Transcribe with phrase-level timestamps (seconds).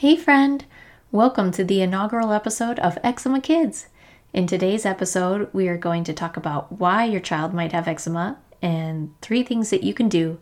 [0.00, 0.62] Hey, friend!
[1.10, 3.86] Welcome to the inaugural episode of Eczema Kids.
[4.34, 8.36] In today's episode, we are going to talk about why your child might have eczema
[8.60, 10.38] and three things that you can do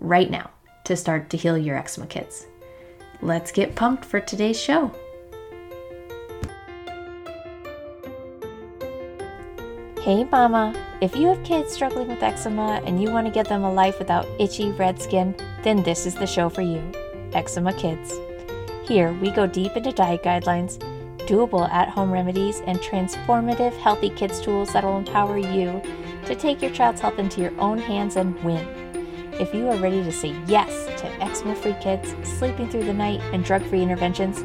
[0.00, 0.48] right now
[0.84, 2.46] to start to heal your eczema kids.
[3.20, 4.90] Let's get pumped for today's show.
[10.00, 10.74] Hey, Mama!
[11.02, 13.98] If you have kids struggling with eczema and you want to get them a life
[13.98, 16.82] without itchy red skin, then this is the show for you
[17.34, 18.14] Eczema Kids.
[18.86, 20.78] Here, we go deep into diet guidelines,
[21.26, 25.80] doable at home remedies, and transformative healthy kids tools that'll empower you
[26.26, 28.66] to take your child's health into your own hands and win.
[29.40, 33.22] If you are ready to say yes to eczema free kids, sleeping through the night,
[33.32, 34.44] and drug free interventions,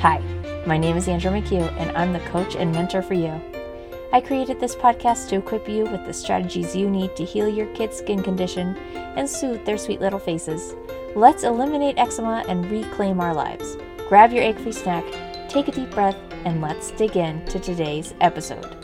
[0.00, 0.22] hi,
[0.66, 3.38] my name is Andrew McHugh, and I'm the coach and mentor for you.
[4.10, 7.66] I created this podcast to equip you with the strategies you need to heal your
[7.74, 10.74] kid's skin condition and soothe their sweet little faces
[11.16, 13.78] Let's eliminate eczema and reclaim our lives.
[14.06, 15.02] Grab your egg free snack,
[15.48, 18.76] take a deep breath, and let's dig in to today's episode.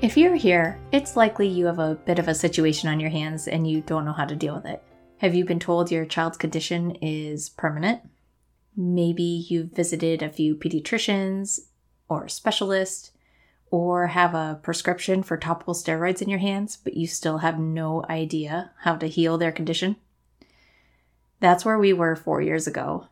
[0.00, 3.48] If you're here, it's likely you have a bit of a situation on your hands
[3.48, 4.80] and you don't know how to deal with it.
[5.16, 8.02] Have you been told your child's condition is permanent?
[8.76, 11.58] Maybe you've visited a few pediatricians
[12.08, 13.10] or specialists
[13.70, 18.04] or have a prescription for topical steroids in your hands, but you still have no
[18.08, 19.96] idea how to heal their condition?
[21.38, 23.06] That's where we were four years ago.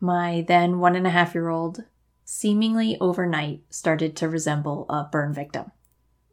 [0.00, 1.84] My then one and a half year old,
[2.24, 5.72] seemingly overnight, started to resemble a burn victim.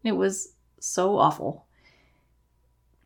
[0.03, 1.65] It was so awful.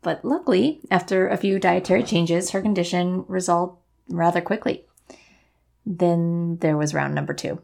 [0.02, 3.78] But luckily, after a few dietary changes, her condition resolved
[4.08, 4.84] rather quickly.
[5.86, 7.62] Then there was round number two.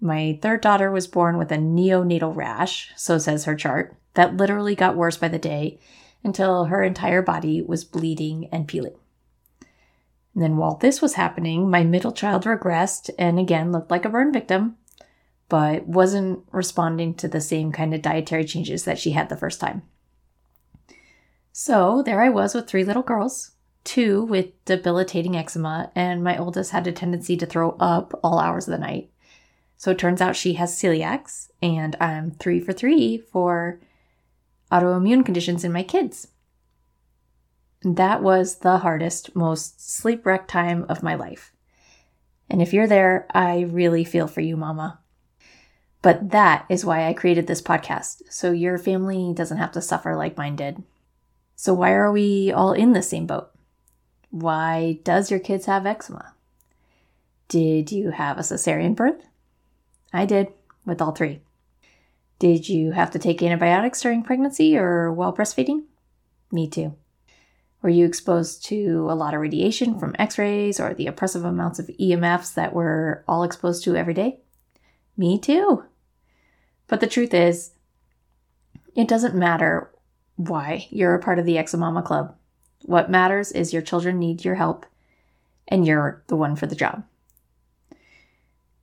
[0.00, 4.74] My third daughter was born with a neonatal rash, so says her chart, that literally
[4.74, 5.78] got worse by the day
[6.24, 8.94] until her entire body was bleeding and peeling.
[10.34, 14.08] And then while this was happening, my middle child regressed and again looked like a
[14.08, 14.76] burn victim,
[15.48, 19.60] but wasn't responding to the same kind of dietary changes that she had the first
[19.60, 19.82] time.
[21.52, 23.52] So there I was with three little girls,
[23.84, 28.68] two with debilitating eczema, and my oldest had a tendency to throw up all hours
[28.68, 29.10] of the night.
[29.80, 33.80] So it turns out she has celiacs, and I'm three for three for
[34.70, 36.28] autoimmune conditions in my kids.
[37.82, 41.54] That was the hardest, most sleep wrecked time of my life.
[42.50, 44.98] And if you're there, I really feel for you, Mama.
[46.02, 50.14] But that is why I created this podcast, so your family doesn't have to suffer
[50.14, 50.82] like mine did.
[51.56, 53.48] So, why are we all in the same boat?
[54.28, 56.34] Why does your kids have eczema?
[57.48, 59.24] Did you have a cesarean birth?
[60.12, 60.52] I did,
[60.84, 61.40] with all three.
[62.38, 65.84] Did you have to take antibiotics during pregnancy or while breastfeeding?
[66.50, 66.94] Me too.
[67.82, 71.78] Were you exposed to a lot of radiation from x rays or the oppressive amounts
[71.78, 74.40] of EMFs that we're all exposed to every day?
[75.16, 75.84] Me too.
[76.86, 77.72] But the truth is,
[78.96, 79.90] it doesn't matter
[80.36, 82.34] why you're a part of the Eczemama Club.
[82.82, 84.86] What matters is your children need your help,
[85.68, 87.04] and you're the one for the job.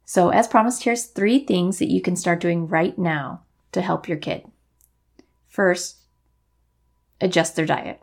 [0.09, 3.41] So, as promised, here's three things that you can start doing right now
[3.73, 4.45] to help your kid.
[5.49, 5.97] First,
[7.19, 8.01] adjust their diet.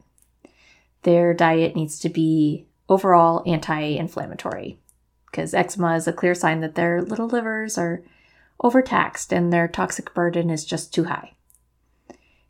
[1.04, 4.78] Their diet needs to be overall anti inflammatory
[5.30, 8.02] because eczema is a clear sign that their little livers are
[8.60, 11.32] overtaxed and their toxic burden is just too high.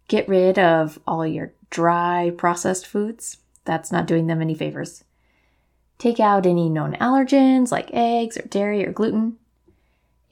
[0.09, 3.37] Get rid of all your dry processed foods.
[3.65, 5.05] That's not doing them any favors.
[5.99, 9.39] Take out any known allergens like eggs or dairy or gluten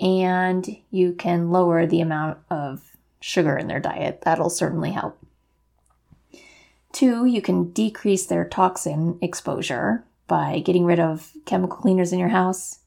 [0.02, 2.82] and you can lower the amount of
[3.20, 4.22] sugar in their diet.
[4.22, 5.16] That'll certainly help.
[6.90, 12.30] Two, you can decrease their toxin exposure by getting rid of chemical cleaners in your
[12.30, 12.80] house,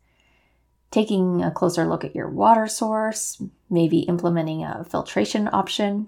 [0.91, 6.07] taking a closer look at your water source, maybe implementing a filtration option.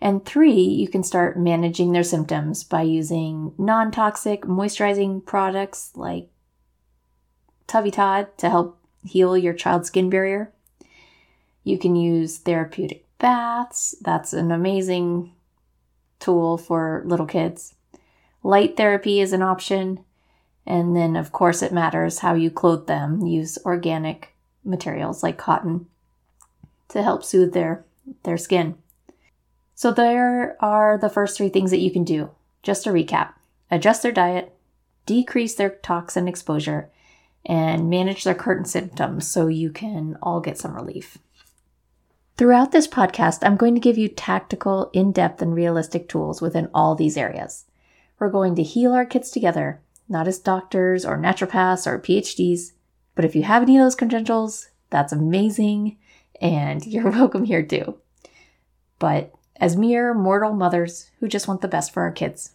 [0.00, 6.28] And three, you can start managing their symptoms by using non toxic moisturizing products like
[7.68, 10.52] Tubby Todd to help heal your child's skin barrier.
[11.64, 13.94] You can use therapeutic baths.
[14.00, 15.32] That's an amazing
[16.18, 17.74] tool for little kids.
[18.42, 20.04] Light therapy is an option.
[20.66, 23.26] And then, of course, it matters how you clothe them.
[23.26, 24.34] Use organic
[24.64, 25.86] materials like cotton
[26.88, 27.84] to help soothe their,
[28.22, 28.76] their skin.
[29.74, 32.30] So, there are the first three things that you can do.
[32.62, 33.32] Just to recap
[33.72, 34.54] adjust their diet,
[35.06, 36.90] decrease their toxin exposure,
[37.44, 41.18] and manage their current symptoms so you can all get some relief.
[42.36, 46.70] Throughout this podcast, I'm going to give you tactical, in depth, and realistic tools within
[46.72, 47.66] all these areas.
[48.18, 52.72] We're going to heal our kids together, not as doctors or naturopaths or PhDs.
[53.14, 55.98] But if you have any of those credentials, that's amazing,
[56.40, 57.98] and you're welcome here too.
[58.98, 62.52] But as mere mortal mothers who just want the best for our kids.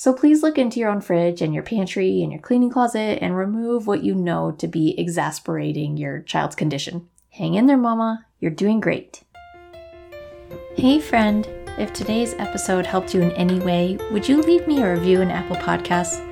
[0.00, 3.36] So please look into your own fridge and your pantry and your cleaning closet and
[3.36, 7.06] remove what you know to be exasperating your child's condition.
[7.28, 8.24] Hang in there, Mama.
[8.38, 9.22] You're doing great.
[10.74, 11.46] Hey, friend.
[11.76, 15.30] If today's episode helped you in any way, would you leave me a review in
[15.30, 16.24] Apple Podcasts?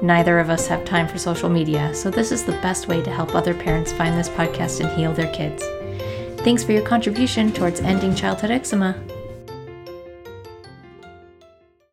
[0.00, 3.10] Neither of us have time for social media, so this is the best way to
[3.10, 5.64] help other parents find this podcast and heal their kids.
[6.44, 8.94] Thanks for your contribution towards ending childhood eczema.